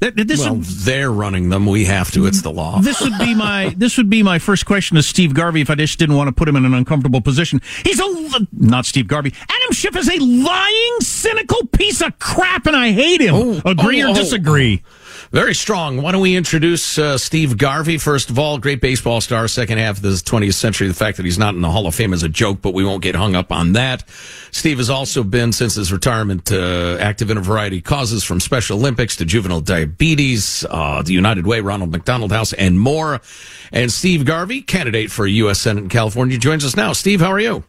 This 0.00 0.40
well, 0.40 0.54
would, 0.56 0.64
they're 0.64 1.10
running 1.10 1.48
them. 1.48 1.66
We 1.66 1.84
have 1.86 2.12
to. 2.12 2.26
It's 2.26 2.42
the 2.42 2.52
law. 2.52 2.80
This 2.88 3.00
would 3.02 3.18
be 3.18 3.34
my 3.34 3.74
this 3.76 3.96
would 3.98 4.08
be 4.08 4.22
my 4.22 4.38
first 4.38 4.64
question 4.64 4.96
to 4.96 5.02
Steve 5.02 5.34
Garvey 5.34 5.60
if 5.60 5.68
I 5.68 5.74
just 5.74 5.98
didn't 5.98 6.16
want 6.16 6.28
to 6.28 6.32
put 6.32 6.48
him 6.48 6.56
in 6.56 6.64
an 6.64 6.72
uncomfortable 6.72 7.20
position. 7.20 7.60
He's 7.84 8.00
a 8.00 8.46
not 8.52 8.86
Steve 8.86 9.08
Garvey. 9.08 9.34
Adam 9.42 9.72
Schiff 9.72 9.94
is 9.96 10.08
a 10.08 10.18
lying, 10.18 10.96
cynical 11.00 11.66
piece 11.66 12.00
of 12.00 12.18
crap, 12.18 12.66
and 12.66 12.76
I 12.76 12.92
hate 12.92 13.20
him. 13.20 13.34
Oh, 13.34 13.62
Agree 13.64 14.02
oh, 14.02 14.12
or 14.12 14.14
disagree? 14.14 14.82
Oh. 14.84 15.07
Very 15.30 15.54
strong. 15.54 16.00
Why 16.00 16.12
don't 16.12 16.22
we 16.22 16.36
introduce 16.36 16.96
uh, 16.96 17.18
Steve 17.18 17.58
Garvey? 17.58 17.98
First 17.98 18.30
of 18.30 18.38
all, 18.38 18.56
great 18.56 18.80
baseball 18.80 19.20
star, 19.20 19.46
second 19.46 19.76
half 19.76 19.98
of 19.98 20.02
the 20.02 20.08
20th 20.08 20.54
century. 20.54 20.88
The 20.88 20.94
fact 20.94 21.18
that 21.18 21.26
he's 21.26 21.38
not 21.38 21.54
in 21.54 21.60
the 21.60 21.70
Hall 21.70 21.86
of 21.86 21.94
Fame 21.94 22.14
is 22.14 22.22
a 22.22 22.30
joke, 22.30 22.62
but 22.62 22.72
we 22.72 22.82
won't 22.82 23.02
get 23.02 23.14
hung 23.14 23.34
up 23.34 23.52
on 23.52 23.74
that. 23.74 24.08
Steve 24.52 24.78
has 24.78 24.88
also 24.88 25.22
been, 25.22 25.52
since 25.52 25.74
his 25.74 25.92
retirement, 25.92 26.50
uh, 26.50 26.96
active 26.98 27.30
in 27.30 27.36
a 27.36 27.42
variety 27.42 27.76
of 27.78 27.84
causes 27.84 28.24
from 28.24 28.40
Special 28.40 28.78
Olympics 28.78 29.16
to 29.16 29.26
juvenile 29.26 29.60
diabetes, 29.60 30.64
uh, 30.70 31.02
the 31.02 31.12
United 31.12 31.46
Way, 31.46 31.60
Ronald 31.60 31.92
McDonald 31.92 32.32
House, 32.32 32.54
and 32.54 32.80
more. 32.80 33.20
And 33.70 33.92
Steve 33.92 34.24
Garvey, 34.24 34.62
candidate 34.62 35.10
for 35.10 35.26
U.S. 35.26 35.60
Senate 35.60 35.82
in 35.82 35.88
California, 35.90 36.38
joins 36.38 36.64
us 36.64 36.74
now. 36.74 36.94
Steve, 36.94 37.20
how 37.20 37.30
are 37.30 37.40
you? 37.40 37.64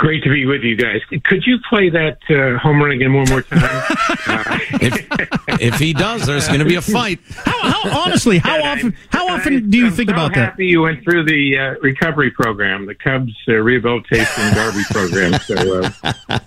Great 0.00 0.22
to 0.22 0.30
be 0.30 0.46
with 0.46 0.62
you 0.62 0.76
guys. 0.76 1.02
Could 1.24 1.46
you 1.46 1.58
play 1.68 1.90
that 1.90 2.16
uh, 2.30 2.58
home 2.58 2.80
run 2.80 2.90
again 2.90 3.12
one 3.12 3.28
more 3.28 3.42
time? 3.42 3.60
uh, 3.60 4.58
if, 4.80 5.60
if, 5.60 5.74
he 5.74 5.92
does, 5.92 6.26
there's 6.26 6.48
going 6.48 6.60
to 6.60 6.64
be 6.64 6.76
a 6.76 6.80
fight. 6.80 7.20
How, 7.28 7.70
how 7.70 8.00
honestly? 8.00 8.38
How 8.38 8.56
yeah, 8.56 8.72
often? 8.72 8.96
How 9.10 9.28
often 9.28 9.56
I, 9.56 9.60
do 9.60 9.76
you 9.76 9.86
I'm 9.88 9.92
think 9.92 10.08
so 10.08 10.14
about 10.14 10.32
that? 10.36 10.52
Happy 10.52 10.68
you 10.68 10.80
went 10.80 11.04
through 11.04 11.26
the 11.26 11.58
uh, 11.58 11.80
recovery 11.82 12.30
program, 12.30 12.86
the 12.86 12.94
Cubs 12.94 13.34
uh, 13.46 13.56
rehabilitation 13.56 14.54
Garvey 14.54 14.84
program. 14.84 15.34
So 15.40 15.82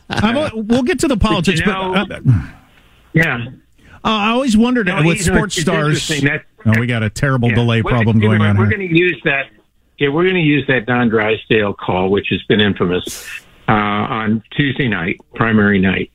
uh, 0.09 0.49
we'll 0.55 0.81
get 0.81 0.97
to 1.01 1.07
the 1.07 1.17
politics, 1.17 1.61
but, 1.63 1.73
know, 1.73 2.05
but 2.07 2.25
uh, 2.27 2.47
yeah. 3.13 3.45
I 4.03 4.31
always 4.31 4.57
wondered 4.57 4.87
no, 4.87 5.03
with 5.03 5.21
sports 5.21 5.61
stars. 5.61 6.11
Oh, 6.65 6.79
we 6.79 6.87
got 6.87 7.03
a 7.03 7.09
terrible 7.11 7.49
yeah. 7.49 7.55
delay 7.55 7.83
problem 7.83 8.19
going 8.19 8.41
on. 8.41 8.57
We're 8.57 8.67
going 8.71 8.89
to 8.89 8.97
use 8.97 9.21
that 9.25 9.51
yeah, 9.97 10.09
we're 10.09 10.23
going 10.23 10.35
to 10.35 10.41
use 10.41 10.65
that 10.67 10.85
Don 10.85 11.09
Drysdale 11.09 11.73
call, 11.75 12.09
which 12.09 12.27
has 12.29 12.41
been 12.43 12.59
infamous, 12.59 13.42
uh, 13.67 13.71
on 13.71 14.43
Tuesday 14.55 14.87
night, 14.87 15.19
primary 15.35 15.79
night, 15.79 16.11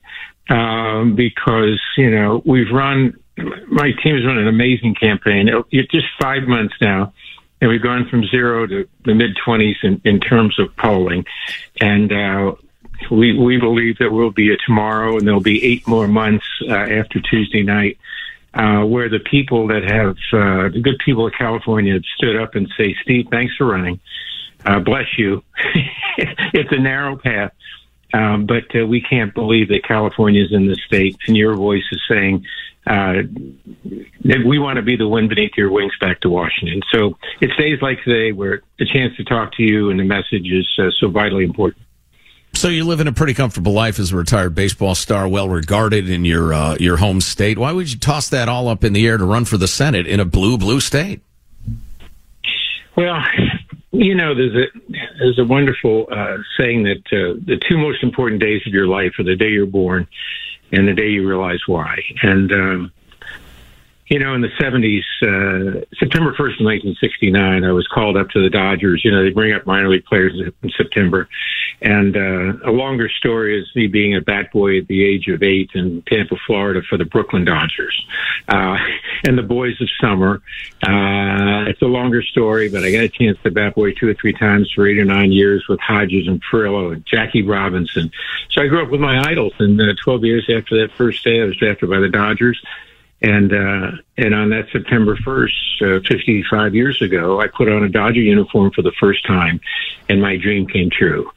um, 0.50 1.14
because 1.14 1.80
you 1.96 2.10
know 2.10 2.42
we've 2.44 2.70
run. 2.72 3.18
My 3.68 3.92
team 4.02 4.16
has 4.16 4.26
run 4.26 4.38
an 4.38 4.48
amazing 4.48 4.96
campaign. 4.96 5.48
It's 5.70 5.90
just 5.90 6.06
five 6.20 6.42
months 6.42 6.74
now, 6.80 7.12
and 7.60 7.70
we've 7.70 7.82
gone 7.82 8.08
from 8.08 8.26
zero 8.26 8.66
to 8.66 8.88
the 9.04 9.14
mid 9.14 9.36
twenties 9.44 9.76
in, 9.82 10.00
in 10.04 10.20
terms 10.20 10.58
of 10.58 10.74
polling, 10.76 11.24
and. 11.80 12.12
Uh, 12.12 12.54
we 13.12 13.38
we 13.38 13.58
believe 13.58 13.98
that 13.98 14.10
we'll 14.10 14.32
be 14.32 14.52
a 14.52 14.56
tomorrow, 14.66 15.16
and 15.16 15.24
there'll 15.24 15.38
be 15.40 15.62
eight 15.62 15.86
more 15.86 16.08
months 16.08 16.44
uh, 16.68 16.74
after 16.74 17.20
Tuesday 17.20 17.62
night 17.62 17.96
uh, 18.54 18.84
where 18.84 19.08
the 19.08 19.20
people 19.20 19.68
that 19.68 19.84
have, 19.84 20.16
uh, 20.32 20.68
the 20.68 20.80
good 20.82 20.98
people 21.04 21.26
of 21.26 21.32
California 21.32 21.94
have 21.94 22.04
stood 22.16 22.36
up 22.36 22.54
and 22.54 22.68
say, 22.76 22.94
Steve, 23.02 23.26
thanks 23.30 23.54
for 23.56 23.66
running. 23.66 24.00
Uh, 24.64 24.80
bless 24.80 25.06
you. 25.16 25.42
it's 26.52 26.72
a 26.72 26.78
narrow 26.78 27.16
path. 27.16 27.52
Um, 28.14 28.46
but 28.46 28.64
uh, 28.74 28.86
we 28.86 29.02
can't 29.02 29.34
believe 29.34 29.68
that 29.68 29.84
California 29.86 30.42
is 30.42 30.52
in 30.52 30.66
this 30.66 30.78
state, 30.86 31.16
and 31.26 31.36
your 31.36 31.54
voice 31.54 31.84
is 31.92 32.00
saying 32.08 32.46
uh, 32.86 33.22
that 34.24 34.44
we 34.46 34.58
want 34.58 34.76
to 34.76 34.82
be 34.82 34.96
the 34.96 35.06
wind 35.06 35.28
beneath 35.28 35.52
your 35.58 35.70
wings 35.70 35.92
back 36.00 36.20
to 36.22 36.30
Washington. 36.30 36.80
So 36.90 37.18
it's 37.42 37.54
days 37.56 37.82
like 37.82 38.02
today 38.02 38.32
where 38.32 38.62
the 38.78 38.86
chance 38.86 39.14
to 39.16 39.24
talk 39.24 39.52
to 39.56 39.62
you 39.62 39.90
and 39.90 40.00
the 40.00 40.04
message 40.04 40.50
is 40.50 40.66
uh, 40.78 40.90
so 40.98 41.08
vitally 41.08 41.44
important. 41.44 41.82
So 42.54 42.68
you 42.68 42.84
live 42.84 43.00
in 43.00 43.06
a 43.06 43.12
pretty 43.12 43.34
comfortable 43.34 43.72
life 43.72 43.98
as 43.98 44.10
a 44.10 44.16
retired 44.16 44.54
baseball 44.54 44.94
star, 44.94 45.28
well 45.28 45.50
regarded 45.50 46.08
in 46.08 46.24
your 46.24 46.54
uh, 46.54 46.76
your 46.80 46.96
home 46.96 47.20
state. 47.20 47.58
Why 47.58 47.72
would 47.72 47.92
you 47.92 47.98
toss 47.98 48.30
that 48.30 48.48
all 48.48 48.68
up 48.68 48.84
in 48.84 48.94
the 48.94 49.06
air 49.06 49.18
to 49.18 49.24
run 49.24 49.44
for 49.44 49.58
the 49.58 49.68
Senate 49.68 50.06
in 50.06 50.18
a 50.18 50.24
blue 50.24 50.56
blue 50.56 50.80
state? 50.80 51.20
Well, 52.96 53.22
you 53.92 54.14
know, 54.14 54.34
there's 54.34 54.54
a 54.54 54.78
there's 55.18 55.38
a 55.38 55.44
wonderful 55.44 56.06
uh, 56.10 56.36
saying 56.58 56.84
that 56.84 57.02
uh, 57.06 57.40
the 57.46 57.58
two 57.68 57.78
most 57.78 58.02
important 58.02 58.40
days 58.40 58.62
of 58.66 58.72
your 58.72 58.86
life 58.86 59.12
are 59.18 59.24
the 59.24 59.36
day 59.36 59.48
you're 59.48 59.66
born 59.66 60.06
and 60.72 60.86
the 60.86 60.92
day 60.92 61.08
you 61.08 61.26
realize 61.26 61.60
why. 61.66 61.98
And 62.22 62.52
um, 62.52 62.92
you 64.08 64.18
know, 64.18 64.34
in 64.34 64.40
the 64.40 64.48
70s, 64.58 65.02
uh, 65.22 65.84
September 65.98 66.32
1st, 66.32 66.64
1969, 66.64 67.64
I 67.64 67.72
was 67.72 67.86
called 67.88 68.16
up 68.16 68.30
to 68.30 68.42
the 68.42 68.48
Dodgers. 68.48 69.02
You 69.04 69.10
know, 69.10 69.22
they 69.22 69.30
bring 69.30 69.52
up 69.52 69.66
minor 69.66 69.88
league 69.88 70.06
players 70.06 70.32
in 70.62 70.70
September. 70.70 71.28
And 71.82 72.16
uh, 72.16 72.68
a 72.68 72.72
longer 72.72 73.08
story 73.08 73.60
is 73.60 73.68
me 73.76 73.86
being 73.86 74.16
a 74.16 74.20
bat 74.20 74.50
boy 74.50 74.78
at 74.78 74.88
the 74.88 75.04
age 75.04 75.28
of 75.28 75.42
eight 75.42 75.70
in 75.74 76.02
Tampa, 76.08 76.36
Florida 76.46 76.80
for 76.88 76.96
the 76.96 77.04
Brooklyn 77.04 77.44
Dodgers 77.44 78.06
uh, 78.48 78.78
and 79.24 79.36
the 79.36 79.42
Boys 79.42 79.80
of 79.80 79.88
Summer. 80.00 80.42
Uh, 80.82 81.68
it's 81.68 81.82
a 81.82 81.86
longer 81.86 82.22
story, 82.22 82.68
but 82.68 82.84
I 82.84 82.90
got 82.90 83.02
a 83.02 83.08
chance 83.08 83.38
to 83.44 83.50
bat 83.50 83.74
boy 83.74 83.92
two 83.92 84.08
or 84.08 84.14
three 84.14 84.32
times 84.32 84.72
for 84.74 84.88
eight 84.88 84.98
or 84.98 85.04
nine 85.04 85.32
years 85.32 85.66
with 85.68 85.80
Hodges 85.80 86.26
and 86.26 86.42
Furillo 86.50 86.94
and 86.94 87.04
Jackie 87.06 87.42
Robinson. 87.42 88.10
So 88.50 88.62
I 88.62 88.66
grew 88.68 88.82
up 88.82 88.90
with 88.90 89.00
my 89.00 89.20
idols. 89.28 89.52
And 89.58 89.80
uh, 89.80 89.94
12 90.02 90.24
years 90.24 90.50
after 90.50 90.80
that 90.80 90.92
first 90.96 91.22
day, 91.22 91.42
I 91.42 91.44
was 91.44 91.56
drafted 91.56 91.90
by 91.90 92.00
the 92.00 92.08
Dodgers. 92.08 92.60
And 93.20 93.52
uh, 93.52 93.90
and 94.16 94.34
on 94.34 94.50
that 94.50 94.68
September 94.72 95.16
1st, 95.16 95.98
uh, 95.98 96.08
55 96.08 96.74
years 96.74 97.02
ago, 97.02 97.40
I 97.40 97.48
put 97.48 97.68
on 97.68 97.82
a 97.82 97.88
Dodger 97.88 98.20
uniform 98.20 98.70
for 98.70 98.82
the 98.82 98.92
first 99.00 99.26
time, 99.26 99.60
and 100.08 100.22
my 100.22 100.36
dream 100.36 100.68
came 100.68 100.88
true. 100.88 101.28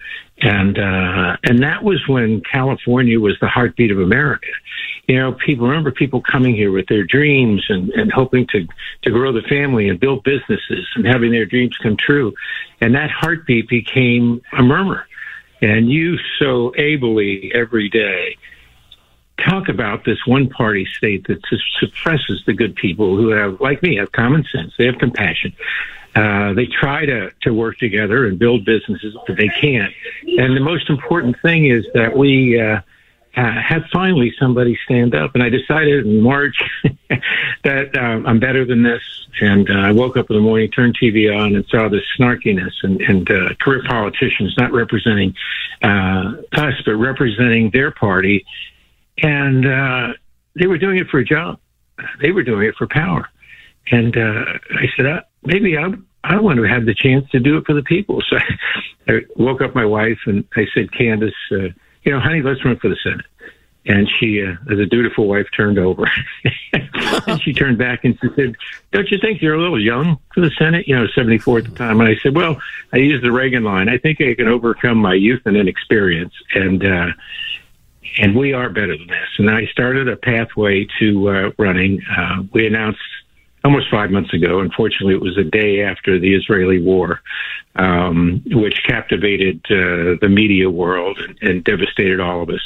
And 0.42 0.78
uh, 0.78 1.38
and 1.44 1.64
that 1.64 1.84
was 1.84 2.08
when 2.08 2.42
California 2.42 3.20
was 3.20 3.36
the 3.42 3.48
heartbeat 3.48 3.92
of 3.92 4.00
America. 4.00 4.48
You 5.08 5.18
know, 5.18 5.34
people 5.34 5.68
remember 5.68 5.92
people 5.92 6.22
coming 6.22 6.56
here 6.56 6.72
with 6.72 6.88
their 6.88 7.04
dreams 7.04 7.66
and, 7.68 7.90
and 7.92 8.12
hoping 8.12 8.46
to 8.48 8.68
to 9.04 9.12
grow 9.12 9.32
the 9.32 9.42
family 9.42 9.90
and 9.90 10.00
build 10.00 10.24
businesses 10.24 10.88
and 10.96 11.08
having 11.08 11.32
their 11.32 11.46
dreams 11.48 11.78
come 11.82 11.98
true. 11.98 12.34
And 12.80 12.94
that 12.94 13.10
heartbeat 13.10 13.68
became 13.68 14.42
a 14.54 14.62
murmur. 14.62 15.08
And 15.62 15.92
you 15.92 16.18
so 16.40 16.74
ably 16.78 17.52
every 17.54 17.90
day 17.90 18.38
talk 19.38 19.70
about 19.70 20.06
this 20.06 20.20
one 20.26 20.50
party 20.50 20.86
state 20.98 21.28
that 21.28 21.40
suppresses 21.80 22.44
the 22.46 22.54
good 22.54 22.76
people 22.76 23.16
who 23.16 23.30
have, 23.30 23.60
like 23.60 23.82
me, 23.82 23.96
have 23.98 24.12
common 24.12 24.46
sense. 24.52 24.74
They 24.78 24.86
have 24.86 24.98
compassion. 24.98 25.54
Uh, 26.14 26.54
they 26.54 26.66
try 26.66 27.06
to, 27.06 27.32
to 27.42 27.54
work 27.54 27.78
together 27.78 28.28
and 28.28 28.38
build 28.38 28.66
businesses, 28.66 29.16
but 29.26 29.38
they 29.38 29.48
can't. 29.48 29.94
And 30.26 30.56
the 30.56 30.62
most 30.62 30.90
important 30.90 31.38
thing 31.42 31.68
is 31.68 31.86
that 31.94 32.16
we, 32.16 32.60
uh, 32.60 32.82
have 33.36 33.84
finally 33.94 34.34
somebody 34.40 34.78
stand 34.84 35.16
up. 35.16 35.36
And 35.36 35.44
I 35.44 35.50
decided 35.50 36.06
in 36.06 36.22
March 36.22 36.62
that 37.64 37.96
uh, 37.96 38.28
I'm 38.28 38.40
better 38.40 38.66
than 38.66 38.84
this. 38.84 39.02
And 39.40 39.70
uh, 39.70 39.74
I 39.74 39.92
woke 39.92 40.18
up 40.18 40.30
in 40.30 40.36
the 40.36 40.42
morning, 40.42 40.70
turned 40.70 40.98
TV 41.02 41.34
on, 41.34 41.56
and 41.56 41.66
saw 41.68 41.88
this 41.88 42.04
snarkiness 42.20 42.74
and, 42.84 43.00
and 43.02 43.32
uh, 43.32 43.54
career 43.62 43.84
politicians 43.88 44.54
not 44.58 44.74
representing 44.74 45.34
uh, 45.82 46.34
us, 46.52 46.74
but 46.86 46.96
representing 46.96 47.70
their 47.72 47.92
party 47.92 48.46
and 49.18 49.66
uh, 49.66 50.14
they 50.60 50.68
were 50.68 50.78
doing 50.78 50.98
it 50.98 51.08
for 51.08 51.20
a 51.20 51.26
job. 51.26 51.60
They 52.22 52.32
were 52.32 52.44
doing 52.44 52.68
it 52.68 52.76
for 52.76 52.88
power. 52.88 53.30
And 53.92 54.16
uh, 54.16 54.46
I 54.72 54.88
said, 54.96 55.06
uh, 55.06 55.22
maybe 55.44 55.78
I, 55.78 55.94
I 56.24 56.40
want 56.40 56.58
to 56.58 56.64
have 56.64 56.86
the 56.86 56.94
chance 56.94 57.30
to 57.32 57.40
do 57.40 57.58
it 57.58 57.66
for 57.66 57.74
the 57.74 57.84
people. 57.84 58.22
So 58.30 58.38
I, 59.08 59.22
woke 59.36 59.62
up 59.62 59.76
my 59.76 59.86
wife 59.86 60.20
and 60.26 60.46
I 60.56 60.66
said, 60.74 60.92
Candace, 60.92 61.34
uh, 61.52 61.70
you 62.04 62.12
know, 62.12 62.20
honey, 62.20 62.42
let's 62.42 62.64
run 62.64 62.78
for 62.78 62.90
the 62.90 62.98
Senate. 63.04 63.26
And 63.88 64.08
she, 64.20 64.44
uh, 64.44 64.54
as 64.72 64.78
a 64.78 64.86
dutiful 64.86 65.28
wife, 65.28 65.48
turned 65.56 65.80
over. 65.80 66.10
and 66.74 67.42
she 67.42 67.52
turned 67.52 67.80
back 67.80 68.06
and 68.06 68.18
she 68.22 68.30
said, 68.36 68.56
Don't 68.92 69.10
you 69.10 69.18
think 69.18 69.42
you're 69.42 69.56
a 69.56 69.60
little 69.60 69.82
young 69.82 70.20
for 70.36 70.42
the 70.42 70.52
Senate? 70.52 70.88
You 70.88 70.96
know, 70.96 71.08
74 71.08 71.58
at 71.58 71.64
the 71.64 71.72
time. 71.72 72.00
And 72.00 72.08
I 72.08 72.16
said, 72.22 72.36
Well, 72.36 72.62
I 72.94 72.98
used 72.98 73.24
the 73.24 73.32
Reagan 73.32 73.64
line. 73.64 73.90
I 73.90 73.98
think 73.98 74.22
I 74.22 74.36
can 74.36 74.48
overcome 74.48 75.00
my 75.00 75.16
youth 75.16 75.42
and 75.46 75.58
inexperience. 75.58 76.34
And, 76.54 76.86
uh, 76.86 77.08
and 78.18 78.36
we 78.36 78.54
are 78.54 78.70
better 78.70 78.98
than 78.98 79.08
this. 79.08 79.30
And 79.38 79.50
I 79.50 79.66
started 79.68 80.08
a 80.08 80.16
pathway 80.16 80.88
to 81.00 81.30
uh, 81.30 81.52
running. 81.58 82.02
Uh, 82.06 82.44
we 82.54 82.68
announced 82.68 83.00
almost 83.64 83.90
five 83.92 84.12
months 84.12 84.34
ago. 84.34 84.60
Unfortunately, 84.60 85.14
it 85.14 85.22
was 85.22 85.38
a 85.38 85.44
day 85.44 85.84
after 85.84 86.20
the 86.20 86.36
Israeli 86.36 86.82
war, 86.82 87.22
um, 87.76 88.42
which 88.48 88.84
captivated 88.86 89.62
uh, 89.70 90.18
the 90.20 90.30
media 90.30 90.70
world 90.70 91.20
and, 91.20 91.38
and, 91.42 91.64
devastated 91.64 92.20
all 92.20 92.42
of 92.42 92.50
us. 92.50 92.62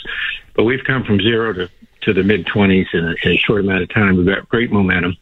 But 0.55 0.63
we've 0.63 0.83
come 0.83 1.03
from 1.03 1.19
zero 1.19 1.53
to, 1.53 1.69
to 2.01 2.13
the 2.13 2.23
mid 2.23 2.45
20s 2.45 2.93
in 2.93 3.05
a, 3.05 3.15
in 3.23 3.33
a, 3.33 3.37
short 3.37 3.61
amount 3.61 3.83
of 3.83 3.89
time. 3.89 4.17
We've 4.17 4.25
got 4.25 4.47
great 4.47 4.71
momentum. 4.71 5.17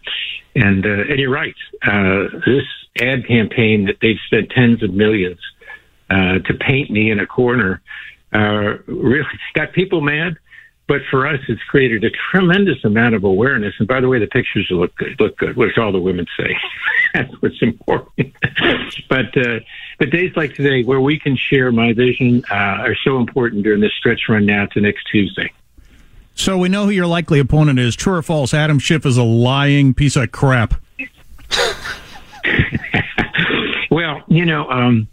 And, 0.56 0.86
uh, 0.86 0.90
and 1.10 1.20
you're 1.20 1.32
right. 1.32 1.56
Uh, 1.82 2.28
this 2.46 2.66
ad 3.00 3.28
campaign 3.28 3.86
that 3.86 3.98
they've 4.02 4.20
spent 4.28 4.52
tens 4.52 4.84
of 4.84 4.94
millions 4.94 5.40
uh, 6.10 6.40
to 6.40 6.54
paint 6.54 6.92
me 6.92 7.10
in 7.10 7.20
a 7.20 7.26
corner 7.26 7.82
uh, 8.34 8.78
really 8.88 9.26
got 9.54 9.74
people 9.74 10.02
mad. 10.02 10.38
But 10.86 11.00
for 11.10 11.26
us, 11.26 11.40
it's 11.48 11.64
created 11.64 12.04
a 12.04 12.10
tremendous 12.32 12.84
amount 12.84 13.16
of 13.16 13.24
awareness. 13.24 13.74
And 13.80 13.88
by 13.88 14.02
the 14.02 14.10
way, 14.10 14.20
the 14.20 14.28
pictures 14.28 14.68
look 14.70 14.94
good, 14.98 15.18
look 15.18 15.38
good, 15.38 15.56
which 15.56 15.78
all 15.78 15.94
the 15.94 16.00
women 16.00 16.26
say. 16.38 16.58
That's 17.14 17.32
what's 17.42 17.62
important. 17.62 18.12
but 19.10 19.38
uh, 19.38 19.60
but 19.98 20.10
days 20.10 20.36
like 20.36 20.56
today, 20.56 20.84
where 20.84 21.00
we 21.00 21.18
can 21.18 21.38
share 21.38 21.72
my 21.72 21.94
vision, 21.94 22.44
uh, 22.52 22.84
are 22.84 22.98
so 23.02 23.18
important 23.18 23.64
during 23.64 23.80
this 23.80 23.94
stretch 23.98 24.28
run 24.28 24.46
now 24.46 24.66
to 24.68 24.82
next 24.82 25.06
Tuesday. 25.06 25.50
So 26.36 26.58
we 26.58 26.68
know 26.68 26.86
who 26.86 26.92
your 26.92 27.08
likely 27.08 27.40
opponent 27.40 27.80
is. 27.80 27.96
True 27.96 28.16
or 28.16 28.22
false? 28.22 28.54
Adam 28.54 28.80
Schiff 28.80 29.06
is 29.06 29.18
a 29.18 29.24
lying 29.24 29.94
piece 29.94 30.16
of 30.16 30.32
crap. 30.32 30.74
well, 33.92 34.24
you 34.28 34.46
know, 34.46 34.68
um, 34.70 35.08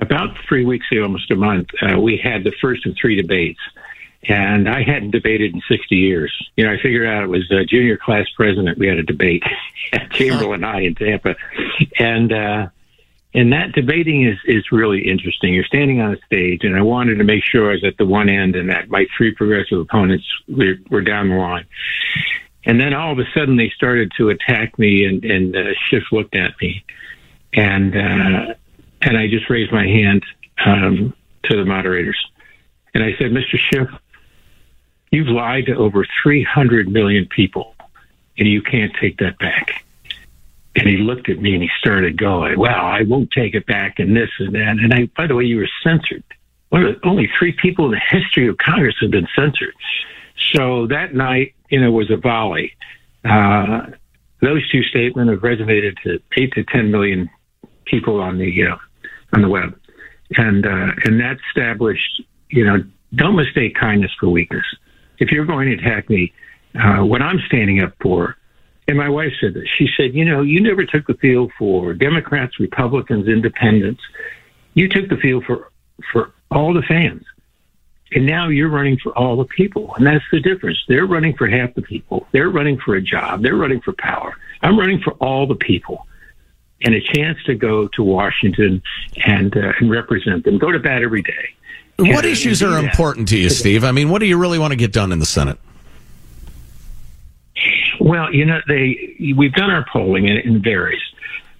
about 0.00 0.36
three 0.48 0.64
weeks 0.64 0.86
ago, 0.90 1.02
almost 1.02 1.30
a 1.30 1.36
month, 1.36 1.68
uh, 1.82 1.98
we 1.98 2.20
had 2.22 2.44
the 2.44 2.52
first 2.60 2.86
of 2.86 2.96
three 3.00 3.20
debates. 3.20 3.60
And 4.26 4.68
I 4.68 4.82
hadn't 4.82 5.10
debated 5.10 5.54
in 5.54 5.60
60 5.68 5.96
years. 5.96 6.32
You 6.56 6.64
know, 6.64 6.72
I 6.72 6.76
figured 6.80 7.06
out 7.06 7.24
it 7.24 7.28
was 7.28 7.50
a 7.50 7.64
junior 7.64 7.98
class 7.98 8.26
president. 8.34 8.78
We 8.78 8.86
had 8.86 8.98
a 8.98 9.02
debate 9.02 9.42
at 9.92 10.10
Chamberlain 10.10 10.62
High 10.62 10.82
in 10.82 10.94
Tampa. 10.94 11.36
And, 11.98 12.32
uh, 12.32 12.68
and 13.34 13.52
that 13.52 13.72
debating 13.72 14.26
is, 14.26 14.38
is 14.46 14.72
really 14.72 15.10
interesting. 15.10 15.52
You're 15.52 15.64
standing 15.64 16.00
on 16.00 16.14
a 16.14 16.18
stage, 16.24 16.60
and 16.62 16.74
I 16.74 16.82
wanted 16.82 17.16
to 17.16 17.24
make 17.24 17.44
sure 17.44 17.68
I 17.68 17.74
was 17.74 17.84
at 17.84 17.98
the 17.98 18.06
one 18.06 18.30
end 18.30 18.56
and 18.56 18.70
that 18.70 18.88
my 18.88 19.06
three 19.16 19.34
progressive 19.34 19.78
opponents 19.78 20.24
were, 20.48 20.76
were 20.88 21.02
down 21.02 21.28
the 21.28 21.36
line. 21.36 21.66
And 22.64 22.80
then 22.80 22.94
all 22.94 23.12
of 23.12 23.18
a 23.18 23.26
sudden 23.34 23.56
they 23.56 23.70
started 23.76 24.10
to 24.16 24.30
attack 24.30 24.78
me, 24.78 25.04
and, 25.04 25.22
and 25.22 25.54
uh, 25.54 25.74
Schiff 25.86 26.04
looked 26.12 26.34
at 26.34 26.52
me. 26.62 26.82
And, 27.52 27.94
uh, 27.94 28.54
and 29.04 29.16
I 29.16 29.28
just 29.28 29.48
raised 29.50 29.72
my 29.72 29.86
hand 29.86 30.24
um, 30.64 31.14
to 31.44 31.56
the 31.56 31.64
moderators. 31.64 32.18
And 32.94 33.02
I 33.02 33.14
said, 33.18 33.32
Mr. 33.32 33.58
Schiff, 33.58 33.88
you've 35.10 35.28
lied 35.28 35.66
to 35.66 35.76
over 35.76 36.06
300 36.22 36.88
million 36.88 37.26
people, 37.26 37.74
and 38.38 38.48
you 38.48 38.62
can't 38.62 38.92
take 39.00 39.18
that 39.18 39.38
back. 39.38 39.84
And 40.76 40.88
he 40.88 40.96
looked 40.96 41.28
at 41.28 41.38
me 41.38 41.54
and 41.54 41.62
he 41.62 41.70
started 41.78 42.16
going, 42.16 42.58
well, 42.58 42.84
I 42.84 43.02
won't 43.02 43.30
take 43.30 43.54
it 43.54 43.66
back 43.66 44.00
and 44.00 44.16
this 44.16 44.30
and 44.38 44.54
that. 44.54 44.76
And 44.80 44.92
I, 44.92 45.08
by 45.16 45.28
the 45.28 45.34
way, 45.36 45.44
you 45.44 45.58
were 45.58 45.68
censored. 45.82 46.24
Only 46.72 47.30
three 47.38 47.52
people 47.52 47.84
in 47.86 47.92
the 47.92 48.00
history 48.10 48.48
of 48.48 48.58
Congress 48.58 48.96
have 49.00 49.12
been 49.12 49.28
censored. 49.36 49.74
So 50.52 50.88
that 50.88 51.14
night, 51.14 51.54
you 51.68 51.80
know, 51.80 51.92
was 51.92 52.10
a 52.10 52.16
volley. 52.16 52.72
Uh, 53.24 53.86
those 54.40 54.68
two 54.70 54.82
statements 54.82 55.30
have 55.30 55.40
resonated 55.40 55.96
to 56.02 56.20
eight 56.36 56.52
to 56.54 56.64
10 56.64 56.90
million 56.90 57.30
people 57.84 58.20
on 58.20 58.38
the, 58.38 58.66
uh, 58.66 58.76
on 59.34 59.42
the 59.42 59.48
web. 59.48 59.78
And, 60.36 60.66
uh, 60.66 60.92
and 61.04 61.20
that 61.20 61.36
established, 61.48 62.22
you 62.48 62.64
know, 62.64 62.84
don't 63.14 63.36
mistake 63.36 63.74
kindness 63.74 64.10
for 64.18 64.28
weakness. 64.28 64.64
If 65.18 65.30
you're 65.30 65.44
going 65.44 65.68
to 65.68 65.74
attack 65.74 66.08
me, 66.08 66.32
uh, 66.74 67.04
what 67.04 67.22
I'm 67.22 67.38
standing 67.46 67.80
up 67.80 67.92
for, 68.00 68.36
and 68.88 68.98
my 68.98 69.08
wife 69.08 69.32
said 69.40 69.54
this, 69.54 69.68
she 69.78 69.88
said, 69.96 70.14
you 70.14 70.24
know, 70.24 70.42
you 70.42 70.60
never 70.60 70.84
took 70.84 71.06
the 71.06 71.14
field 71.14 71.52
for 71.58 71.94
Democrats, 71.94 72.58
Republicans, 72.58 73.28
independents. 73.28 74.02
You 74.74 74.88
took 74.88 75.08
the 75.08 75.16
field 75.16 75.44
for, 75.44 75.70
for 76.12 76.32
all 76.50 76.74
the 76.74 76.82
fans. 76.82 77.24
And 78.12 78.26
now 78.26 78.48
you're 78.48 78.68
running 78.68 78.98
for 79.02 79.16
all 79.16 79.36
the 79.36 79.46
people. 79.46 79.94
And 79.96 80.06
that's 80.06 80.24
the 80.30 80.40
difference. 80.40 80.78
They're 80.86 81.06
running 81.06 81.34
for 81.36 81.48
half 81.48 81.74
the 81.74 81.82
people. 81.82 82.26
They're 82.32 82.50
running 82.50 82.78
for 82.78 82.94
a 82.94 83.02
job. 83.02 83.42
They're 83.42 83.56
running 83.56 83.80
for 83.80 83.92
power. 83.94 84.36
I'm 84.62 84.78
running 84.78 85.00
for 85.00 85.12
all 85.14 85.46
the 85.46 85.54
people 85.54 86.06
and 86.84 86.94
a 86.94 87.00
chance 87.00 87.42
to 87.44 87.54
go 87.54 87.88
to 87.88 88.02
Washington 88.02 88.82
and, 89.24 89.56
uh, 89.56 89.72
and 89.80 89.90
represent 89.90 90.44
them. 90.44 90.58
Go 90.58 90.70
to 90.70 90.78
bat 90.78 91.02
every 91.02 91.22
day. 91.22 91.54
What 91.96 92.24
issues 92.24 92.62
are 92.62 92.78
important 92.78 93.28
to 93.28 93.38
you, 93.38 93.48
Steve? 93.50 93.84
I 93.84 93.92
mean, 93.92 94.10
what 94.10 94.18
do 94.18 94.26
you 94.26 94.36
really 94.36 94.58
want 94.58 94.72
to 94.72 94.76
get 94.76 94.92
done 94.92 95.12
in 95.12 95.20
the 95.20 95.26
Senate? 95.26 95.58
Well, 98.00 98.34
you 98.34 98.44
know, 98.44 98.60
they 98.68 99.16
we've 99.36 99.52
done 99.52 99.70
our 99.70 99.86
polling 99.90 100.28
and 100.28 100.38
it 100.38 100.62
varies, 100.62 101.00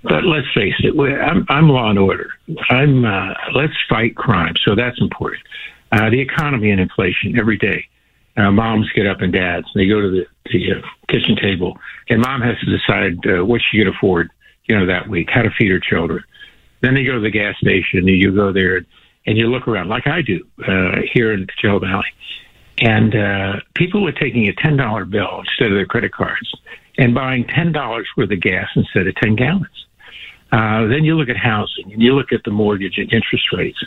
but 0.03 0.25
let's 0.25 0.47
face 0.53 0.75
it, 0.81 0.99
I'm, 0.99 1.47
I'm 1.49 1.69
law 1.69 1.89
and 1.89 1.99
order. 1.99 2.31
I'm 2.69 3.05
uh, 3.05 3.33
let's 3.55 3.73
fight 3.89 4.17
crime, 4.17 4.55
so 4.65 4.75
that's 4.75 5.01
important. 5.01 5.43
Uh, 5.93 6.11
the 6.11 6.21
economy 6.21 6.71
and 6.71 6.81
inflation 6.81 7.39
every 7.39 7.57
day. 7.57 7.87
Uh, 8.37 8.51
moms 8.51 8.91
get 8.97 9.07
up 9.07 9.21
and 9.21 9.33
dads, 9.33 9.67
and 9.73 9.81
they 9.81 9.87
go 9.87 10.01
to 10.01 10.11
the, 10.11 10.27
the 10.51 10.73
uh, 10.73 10.87
kitchen 11.09 11.37
table, 11.37 11.79
and 12.09 12.21
mom 12.21 12.41
has 12.43 12.59
to 12.59 12.67
decide 12.67 13.17
uh, 13.29 13.45
what 13.45 13.61
she 13.71 13.79
can 13.79 13.87
afford, 13.87 14.29
you 14.67 14.79
know, 14.79 14.87
that 14.87 15.09
week, 15.09 15.29
how 15.31 15.43
to 15.43 15.51
feed 15.51 15.71
her 15.71 15.81
children. 15.81 16.23
Then 16.81 16.95
they 16.95 17.05
go 17.05 17.13
to 17.13 17.21
the 17.21 17.31
gas 17.31 17.57
station, 17.59 18.01
and 18.01 18.09
you 18.09 18.35
go 18.35 18.53
there 18.53 18.85
and 19.27 19.39
you 19.39 19.47
look 19.47 19.67
around, 19.67 19.89
like 19.89 20.07
I 20.07 20.23
do 20.23 20.47
uh, 20.67 21.01
here 21.13 21.33
in 21.33 21.47
Coachella 21.47 21.81
Valley, 21.81 22.05
and 22.79 23.15
uh, 23.15 23.61
people 23.75 24.07
are 24.07 24.13
taking 24.13 24.49
a 24.49 24.53
ten 24.55 24.77
dollar 24.77 25.05
bill 25.05 25.41
instead 25.41 25.69
of 25.69 25.77
their 25.77 25.87
credit 25.87 26.13
cards 26.13 26.53
and 26.99 27.15
buying 27.15 27.47
ten 27.47 27.73
dollars 27.73 28.07
worth 28.17 28.31
of 28.31 28.41
gas 28.41 28.69
instead 28.77 29.07
of 29.07 29.15
ten 29.17 29.37
gallons. 29.37 29.87
Uh, 30.53 30.87
then 30.87 31.05
you 31.05 31.17
look 31.17 31.29
at 31.29 31.37
housing 31.37 31.93
and 31.93 32.03
you 32.03 32.15
look 32.15 32.33
at 32.33 32.45
the 32.45 32.51
mortgage 32.51 32.99
and 32.99 33.13
interest 33.13 33.53
rates, 33.53 33.83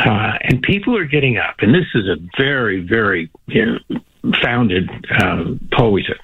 uh, 0.00 0.32
and 0.42 0.60
people 0.62 0.96
are 0.96 1.04
getting 1.04 1.38
up. 1.38 1.56
And 1.60 1.72
this 1.74 1.86
is 1.94 2.08
a 2.08 2.16
very, 2.36 2.80
very 2.80 3.30
you 3.46 3.66
know, 3.66 4.32
founded 4.42 4.90
uh, 5.18 5.44
poll. 5.72 5.92
We 5.92 6.04
said 6.06 6.18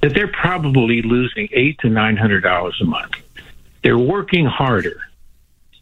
that 0.00 0.14
they're 0.14 0.28
probably 0.28 1.02
losing 1.02 1.48
eight 1.52 1.78
to 1.80 1.88
nine 1.88 2.16
hundred 2.16 2.42
dollars 2.42 2.78
a 2.80 2.84
month. 2.84 3.14
They're 3.82 3.98
working 3.98 4.46
harder 4.46 5.00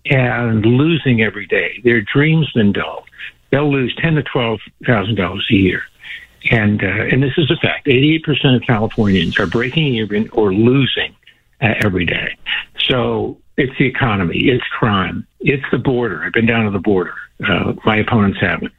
and 0.06 0.64
losing 0.64 1.22
every 1.22 1.46
day. 1.46 1.80
Their 1.82 2.00
dreams 2.00 2.50
been 2.52 2.72
dulled. 2.72 3.04
They'll 3.50 3.70
lose 3.70 3.94
ten 3.96 4.14
to 4.14 4.22
twelve 4.22 4.60
thousand 4.86 5.16
dollars 5.16 5.46
a 5.50 5.54
year, 5.54 5.82
and 6.50 6.82
uh, 6.82 6.86
and 6.86 7.22
this 7.22 7.34
is 7.36 7.50
a 7.50 7.56
fact. 7.56 7.88
Eighty-eight 7.88 8.24
percent 8.24 8.56
of 8.56 8.62
Californians 8.62 9.38
are 9.38 9.46
breaking 9.46 9.94
even 9.94 10.28
or 10.30 10.52
losing 10.52 11.14
uh, 11.60 11.74
every 11.80 12.04
day. 12.04 12.36
So 12.78 13.38
it's 13.56 13.76
the 13.78 13.86
economy, 13.86 14.48
it's 14.48 14.64
crime, 14.78 15.26
it's 15.40 15.64
the 15.70 15.78
border. 15.78 16.22
I've 16.24 16.32
been 16.32 16.46
down 16.46 16.66
to 16.66 16.70
the 16.70 16.78
border. 16.78 17.14
Uh, 17.46 17.72
my 17.84 17.96
opponents 17.96 18.38
haven't. 18.40 18.72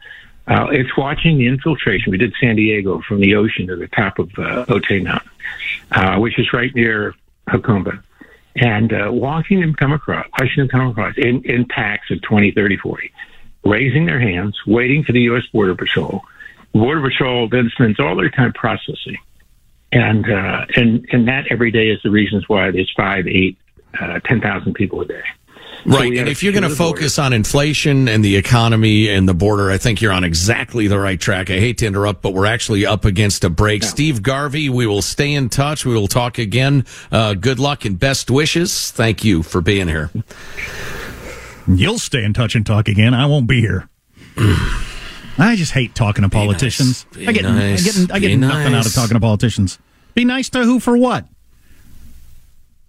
Uh, 0.47 0.67
it's 0.71 0.95
watching 0.95 1.37
the 1.37 1.47
infiltration. 1.47 2.11
We 2.11 2.17
did 2.17 2.33
San 2.39 2.55
Diego 2.55 3.01
from 3.01 3.19
the 3.19 3.35
ocean 3.35 3.67
to 3.67 3.75
the 3.75 3.87
top 3.87 4.17
of 4.17 4.29
uh, 4.37 4.65
Otay 4.65 5.03
Mountain, 5.03 5.29
uh, 5.91 6.17
which 6.17 6.39
is 6.39 6.53
right 6.53 6.73
near 6.73 7.13
Jacumba 7.49 8.01
and 8.59 8.91
uh, 8.91 9.09
watching 9.11 9.61
them 9.61 9.73
come 9.75 9.93
across, 9.93 10.25
watching 10.39 10.57
them 10.57 10.67
come 10.67 10.89
across 10.89 11.15
in, 11.17 11.43
in 11.43 11.65
packs 11.65 12.09
of 12.09 12.21
20, 12.21 12.51
30, 12.51 12.77
40, 12.77 13.11
raising 13.63 14.05
their 14.05 14.19
hands, 14.19 14.57
waiting 14.65 15.03
for 15.03 15.11
the 15.11 15.21
U.S. 15.21 15.45
Border 15.53 15.75
Patrol. 15.75 16.21
Border 16.73 17.01
Patrol 17.01 17.47
then 17.47 17.69
spends 17.73 17.99
all 17.99 18.15
their 18.15 18.29
time 18.29 18.53
processing. 18.53 19.17
And, 19.91 20.29
uh, 20.29 20.65
and, 20.75 21.07
and 21.11 21.27
that 21.27 21.45
every 21.49 21.71
day 21.71 21.89
is 21.89 22.01
the 22.03 22.09
reasons 22.09 22.49
why 22.49 22.71
there's 22.71 22.91
five, 22.97 23.27
eight, 23.27 23.57
uh, 23.99 24.19
10,000 24.25 24.73
people 24.73 25.01
a 25.01 25.05
day. 25.05 25.23
Right. 25.87 26.13
So 26.13 26.19
and 26.19 26.27
if 26.27 26.43
you're 26.43 26.51
going 26.51 26.63
to 26.63 26.75
focus 26.75 27.17
on 27.17 27.31
inflation 27.31 28.09
and 28.09 28.23
the 28.23 28.35
economy 28.35 29.07
and 29.07 29.27
the 29.27 29.33
border, 29.33 29.71
I 29.71 29.77
think 29.77 30.01
you're 30.01 30.11
on 30.11 30.25
exactly 30.25 30.87
the 30.87 30.99
right 30.99 31.19
track. 31.19 31.49
I 31.49 31.59
hate 31.59 31.77
to 31.77 31.85
interrupt, 31.85 32.21
but 32.21 32.33
we're 32.33 32.45
actually 32.45 32.85
up 32.85 33.05
against 33.05 33.45
a 33.45 33.49
break. 33.49 33.83
Yeah. 33.83 33.89
Steve 33.89 34.21
Garvey, 34.21 34.67
we 34.67 34.85
will 34.85 35.01
stay 35.01 35.33
in 35.33 35.47
touch. 35.47 35.85
We 35.85 35.93
will 35.93 36.09
talk 36.09 36.39
again. 36.39 36.85
Uh, 37.09 37.35
good 37.35 37.57
luck 37.57 37.85
and 37.85 37.97
best 37.97 38.29
wishes. 38.29 38.91
Thank 38.91 39.23
you 39.23 39.43
for 39.43 39.61
being 39.61 39.87
here. 39.87 40.11
You'll 41.67 41.99
stay 41.99 42.25
in 42.25 42.33
touch 42.33 42.55
and 42.55 42.65
talk 42.65 42.89
again. 42.89 43.13
I 43.13 43.25
won't 43.25 43.47
be 43.47 43.61
here. 43.61 43.87
I 45.39 45.55
just 45.55 45.71
hate 45.71 45.95
talking 45.95 46.23
to 46.23 46.29
politicians. 46.29 47.05
Nice. 47.15 47.27
I 47.29 47.31
get, 47.31 47.43
nice. 47.43 47.87
I 47.87 48.01
get, 48.01 48.11
I 48.15 48.19
get 48.19 48.37
nothing 48.37 48.71
nice. 48.73 48.79
out 48.81 48.85
of 48.87 48.93
talking 48.93 49.15
to 49.15 49.21
politicians. 49.21 49.79
Be 50.15 50.25
nice 50.25 50.49
to 50.49 50.63
who 50.63 50.81
for 50.81 50.97
what? 50.97 51.25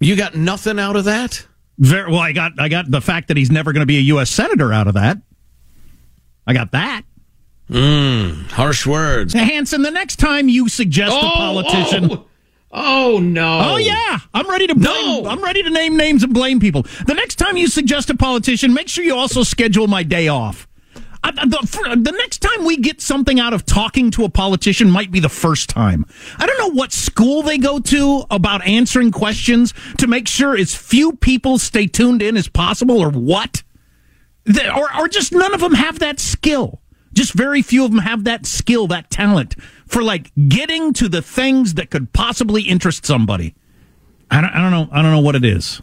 You 0.01 0.17
got 0.17 0.35
nothing 0.35 0.81
out 0.81 0.97
of 0.97 1.05
that? 1.05 1.47
Very 1.79 2.11
well. 2.11 2.21
I 2.21 2.33
got 2.33 2.53
I 2.59 2.69
got 2.69 2.91
the 2.91 3.01
fact 3.01 3.29
that 3.29 3.37
he's 3.37 3.51
never 3.51 3.73
going 3.73 3.83
to 3.83 3.87
be 3.87 3.99
a 3.99 4.03
U.S. 4.03 4.31
senator 4.31 4.73
out 4.73 4.89
of 4.89 4.95
that. 4.95 5.19
I 6.47 6.53
got 6.53 6.73
that. 6.73 7.03
Mm, 7.71 8.51
harsh 8.51 8.87
words. 8.87 9.35
Hanson, 9.35 9.83
the 9.83 9.91
next 9.91 10.17
time 10.17 10.49
you 10.49 10.69
suggest 10.69 11.13
oh, 11.15 11.19
a 11.19 11.31
politician. 11.31 12.11
Oh. 12.13 12.25
Oh 12.71 13.19
no! 13.19 13.61
Oh 13.65 13.77
yeah, 13.79 14.19
I'm 14.35 14.47
ready 14.49 14.67
to 14.67 14.75
blame. 14.75 15.23
No. 15.23 15.31
I'm 15.31 15.43
ready 15.43 15.63
to 15.63 15.71
name 15.71 15.97
names 15.97 16.23
and 16.23 16.35
blame 16.35 16.61
people. 16.61 16.83
The 17.07 17.15
next 17.15 17.37
time 17.37 17.57
you 17.57 17.67
suggest 17.67 18.11
a 18.11 18.17
politician, 18.17 18.75
make 18.75 18.89
sure 18.89 19.03
you 19.03 19.17
also 19.17 19.43
schedule 19.43 19.87
my 19.87 20.03
day 20.03 20.29
off. 20.29 20.69
I, 21.23 21.33
the, 21.33 21.99
the, 22.03 22.13
next 22.13 22.39
time 22.39 22.65
we 22.65 22.77
get 22.77 23.01
something 23.01 23.41
out 23.41 23.53
of 23.53 23.67
talking 23.67 24.11
to 24.13 24.25
a 24.25 24.29
politician 24.29 24.91
might 24.91 25.11
be 25.11 25.21
the 25.21 25.29
first 25.29 25.69
time. 25.69 26.07
I 26.39 26.47
don't 26.47 26.59
know 26.59 26.79
what 26.79 26.93
school 26.93 27.43
they 27.43 27.59
go 27.59 27.81
to 27.81 28.25
about 28.31 28.67
answering 28.67 29.11
questions 29.11 29.75
to 29.99 30.07
make 30.07 30.29
sure 30.29 30.57
as 30.57 30.75
few 30.75 31.17
people 31.17 31.59
stay 31.59 31.87
tuned 31.87 32.23
in 32.23 32.37
as 32.37 32.49
possible, 32.49 32.99
or 33.01 33.11
what, 33.11 33.63
they, 34.45 34.69
or, 34.69 34.89
or 34.97 35.09
just 35.09 35.33
none 35.33 35.55
of 35.55 35.61
them 35.61 35.75
have 35.75 35.99
that 35.99 36.21
skill. 36.21 36.81
Just 37.13 37.33
very 37.33 37.63
few 37.63 37.85
of 37.85 37.91
them 37.91 38.01
have 38.01 38.25
that 38.25 38.47
skill, 38.47 38.87
that 38.89 39.11
talent 39.11 39.57
for 39.87 40.03
like 40.03 40.31
getting 40.49 40.93
to 40.95 41.09
the 41.09 41.23
things 41.23 41.75
that 41.75 41.91
could 41.91 42.13
possibly 42.13 42.63
interest 42.63 43.05
somebody. 43.05 43.55
I 44.31 44.41
don't, 44.41 44.51
I 44.51 44.61
don't 44.61 44.71
know. 44.71 44.89
I 44.93 45.03
don't 45.03 45.11
know 45.11 45.21
what 45.21 45.35
it 45.35 45.45
is 45.45 45.81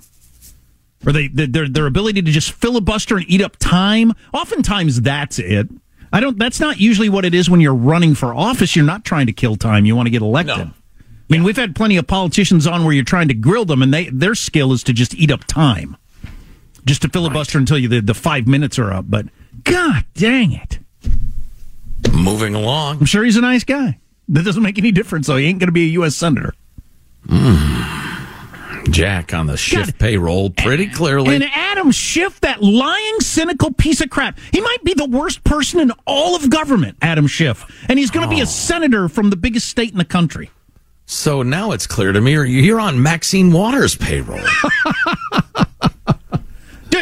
or 1.05 1.11
they 1.11 1.27
their 1.27 1.67
their 1.67 1.85
ability 1.85 2.21
to 2.21 2.31
just 2.31 2.51
filibuster 2.51 3.17
and 3.17 3.25
eat 3.29 3.41
up 3.41 3.55
time. 3.57 4.13
Oftentimes, 4.33 5.01
that's 5.01 5.39
it. 5.39 5.69
I 6.11 6.19
don't. 6.19 6.39
That's 6.39 6.59
not 6.59 6.79
usually 6.79 7.09
what 7.09 7.25
it 7.25 7.33
is 7.33 7.49
when 7.49 7.61
you're 7.61 7.75
running 7.75 8.15
for 8.15 8.33
office. 8.33 8.75
You're 8.75 8.85
not 8.85 9.05
trying 9.05 9.27
to 9.27 9.33
kill 9.33 9.55
time. 9.55 9.85
You 9.85 9.95
want 9.95 10.07
to 10.07 10.11
get 10.11 10.21
elected. 10.21 10.57
No. 10.57 10.63
I 10.63 11.33
mean, 11.33 11.41
yeah. 11.41 11.45
we've 11.45 11.57
had 11.57 11.75
plenty 11.75 11.97
of 11.97 12.07
politicians 12.07 12.67
on 12.67 12.83
where 12.83 12.93
you're 12.93 13.03
trying 13.03 13.27
to 13.27 13.33
grill 13.33 13.65
them, 13.65 13.81
and 13.81 13.93
they 13.93 14.09
their 14.09 14.35
skill 14.35 14.71
is 14.71 14.83
to 14.83 14.93
just 14.93 15.15
eat 15.15 15.31
up 15.31 15.43
time, 15.45 15.97
just 16.85 17.01
to 17.01 17.09
filibuster 17.09 17.57
right. 17.57 17.63
until 17.63 17.77
you 17.77 17.87
the, 17.87 18.01
the 18.01 18.13
five 18.13 18.47
minutes 18.47 18.79
are 18.79 18.91
up. 18.91 19.05
But 19.07 19.25
God 19.63 20.05
dang 20.13 20.51
it! 20.51 20.79
Moving 22.13 22.55
along. 22.55 22.99
I'm 22.99 23.05
sure 23.05 23.23
he's 23.23 23.37
a 23.37 23.41
nice 23.41 23.63
guy. 23.63 23.99
That 24.29 24.45
doesn't 24.45 24.63
make 24.63 24.77
any 24.77 24.91
difference, 24.91 25.27
though. 25.27 25.37
He 25.37 25.45
ain't 25.45 25.59
going 25.59 25.67
to 25.67 25.73
be 25.73 25.85
a 25.85 25.93
U.S. 25.93 26.15
senator. 26.15 26.53
Hmm. 27.27 27.94
Jack 28.91 29.33
on 29.33 29.47
the 29.47 29.57
Schiff 29.57 29.87
God. 29.87 29.99
payroll 29.99 30.49
pretty 30.49 30.87
clearly. 30.87 31.35
And 31.35 31.43
Adam 31.43 31.91
Schiff, 31.91 32.39
that 32.41 32.61
lying, 32.61 33.19
cynical 33.19 33.73
piece 33.73 34.01
of 34.01 34.09
crap. 34.09 34.37
He 34.51 34.61
might 34.61 34.83
be 34.83 34.93
the 34.93 35.05
worst 35.05 35.43
person 35.43 35.79
in 35.79 35.91
all 36.05 36.35
of 36.35 36.49
government, 36.49 36.97
Adam 37.01 37.27
Schiff. 37.27 37.65
And 37.89 37.99
he's 37.99 38.11
going 38.11 38.27
to 38.27 38.33
oh. 38.33 38.35
be 38.35 38.41
a 38.41 38.43
oh. 38.43 38.47
senator 38.47 39.07
from 39.09 39.29
the 39.29 39.35
biggest 39.35 39.67
state 39.67 39.91
in 39.91 39.97
the 39.97 40.05
country. 40.05 40.49
So 41.05 41.43
now 41.43 41.71
it's 41.71 41.85
clear 41.85 42.11
to 42.11 42.21
me 42.21 42.31
you're 42.31 42.79
on 42.79 43.01
Maxine 43.01 43.51
Waters' 43.51 43.95
payroll. 43.95 44.39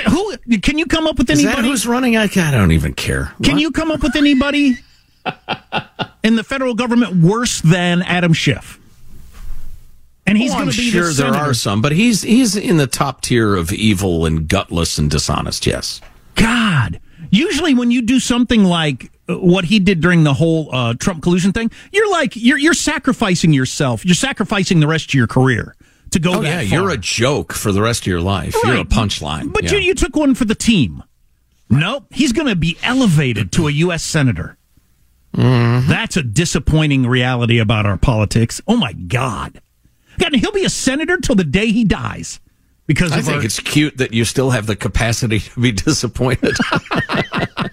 who 0.10 0.38
can 0.62 0.78
you 0.78 0.86
come 0.86 1.08
up 1.08 1.18
with 1.18 1.30
anybody? 1.30 1.50
Is 1.50 1.56
that 1.56 1.64
who's 1.64 1.88
running? 1.88 2.18
I, 2.18 2.24
I 2.24 2.52
don't 2.52 2.74
even 2.74 2.94
care. 2.94 3.32
Can 3.44 3.54
what? 3.54 3.62
you 3.62 3.72
come 3.72 3.92
up 3.92 4.04
with 4.04 4.16
anybody 4.16 4.76
in 6.24 6.36
the 6.36 6.44
federal 6.44 6.74
government 6.74 7.16
worse 7.24 7.62
than 7.62 8.02
Adam 8.02 8.34
Schiff? 8.34 8.80
And 10.26 10.38
he's 10.38 10.54
oh, 10.54 10.60
going 10.60 10.70
to 10.70 10.78
be 10.78 10.90
sure 10.90 11.12
the 11.12 11.24
there 11.24 11.34
are 11.34 11.54
some, 11.54 11.82
but 11.82 11.92
he's 11.92 12.22
he's 12.22 12.56
in 12.56 12.78
the 12.78 12.88
top 12.88 13.22
tier 13.22 13.56
of 13.56 13.74
evil 13.74 14.26
and 14.26 14.48
gutless 14.48 14.98
and 14.98 15.12
dishonest. 15.12 15.66
Yes. 15.66 16.00
God, 16.36 17.02
usually 17.30 17.74
when 17.74 17.92
you 17.92 18.02
do 18.02 18.20
something 18.20 18.64
like 18.64 19.12
uh, 19.28 19.36
what 19.36 19.66
he 19.66 19.80
did 19.80 20.00
during 20.00 20.24
the 20.24 20.34
whole 20.34 20.74
uh, 20.74 20.94
Trump 20.94 21.24
collusion 21.24 21.52
thing, 21.52 21.72
you're 21.92 22.10
like 22.10 22.36
you're 22.36 22.58
you're 22.58 22.74
sacrificing 22.74 23.54
yourself. 23.54 24.06
You're 24.06 24.16
sacrificing 24.16 24.80
the 24.80 24.88
rest 24.88 25.10
of 25.10 25.14
your 25.14 25.28
career 25.28 25.76
to 26.12 26.20
go. 26.20 26.36
Oh 26.36 26.42
yeah, 26.42 26.58
far. 26.58 26.64
you're 26.64 26.90
a 26.90 26.98
joke 26.98 27.52
for 27.52 27.74
the 27.74 27.82
rest 27.82 28.04
of 28.04 28.08
your 28.08 28.22
life. 28.22 28.56
Right. 28.56 28.74
You're 28.74 28.82
a 28.82 28.86
punchline. 28.86 29.52
But 29.52 29.66
yeah. 29.66 29.74
you, 29.74 29.78
you 29.80 29.96
took 29.96 30.16
one 30.16 30.36
for 30.36 30.46
the 30.46 30.56
team. 30.56 31.04
Nope, 31.70 32.06
he's 32.12 32.32
going 32.32 32.48
to 32.48 32.56
be 32.56 32.78
elevated 32.84 33.52
to 33.54 33.68
a 33.68 33.72
U.S. 33.72 34.04
senator. 34.04 34.58
Mm-hmm. 35.36 35.90
That's 35.90 36.16
a 36.18 36.24
disappointing 36.24 37.08
reality 37.08 37.58
about 37.58 37.86
our 37.86 37.98
politics. 37.98 38.62
Oh 38.68 38.78
my 38.78 38.94
God. 38.94 39.60
God, 40.18 40.36
he'll 40.36 40.52
be 40.52 40.66
a 40.66 40.70
senator 40.70 41.18
till 41.18 41.36
the 41.36 41.44
day 41.44 41.72
he 41.72 41.84
dies. 41.84 42.40
Because 42.86 43.12
I 43.12 43.22
think 43.22 43.38
our... 43.38 43.46
it's 43.46 43.60
cute 43.60 43.98
that 43.98 44.14
you 44.14 44.26
still 44.26 44.50
have 44.52 44.68
the 44.68 44.76
capacity 44.76 45.40
to 45.40 45.60
be 45.60 45.72
disappointed. 45.72 46.56